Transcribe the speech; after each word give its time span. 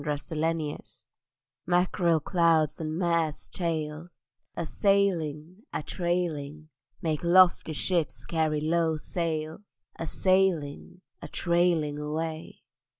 MACKEREL 0.03 0.17
SIGNS 0.17 1.05
Mackerel 1.67 2.19
clouds 2.19 2.81
and 2.81 2.97
mares' 2.97 3.47
tails 3.49 4.09
A 4.57 4.65
sailing, 4.65 5.57
a 5.71 5.83
trailing, 5.83 6.69
Make 7.03 7.23
lofty 7.23 7.73
ships 7.73 8.25
carry 8.25 8.61
low 8.61 8.97
sails 8.97 9.61
A 9.97 10.07
sailing, 10.07 11.01
a 11.21 11.27
trailing 11.27 11.99
away. 11.99 12.63